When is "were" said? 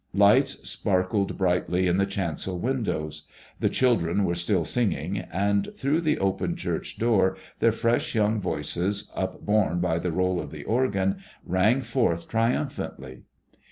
4.25-4.33